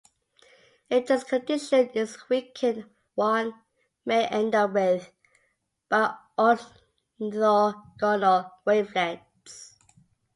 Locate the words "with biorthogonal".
4.73-6.73